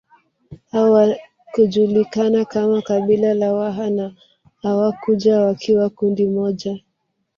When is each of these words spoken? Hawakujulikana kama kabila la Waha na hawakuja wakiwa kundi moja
Hawakujulikana 0.71 2.45
kama 2.45 2.81
kabila 2.81 3.33
la 3.33 3.53
Waha 3.53 3.89
na 3.89 4.15
hawakuja 4.61 5.39
wakiwa 5.41 5.89
kundi 5.89 6.27
moja 6.27 6.79